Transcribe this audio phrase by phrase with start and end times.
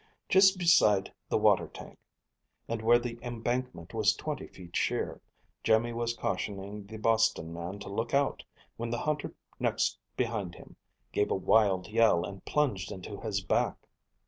[0.27, 1.99] Just beside the water tank,
[2.67, 5.21] and where the embankment was twenty feet sheer,
[5.63, 8.43] Jimmy was cautioning the Boston man to look out,
[8.77, 10.75] when the hunter next behind him
[11.11, 13.77] gave a wild yell and plunged into his back.